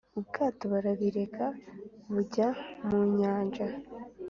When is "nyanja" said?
3.17-3.65